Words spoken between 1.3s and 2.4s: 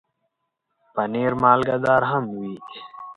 مالګهدار هم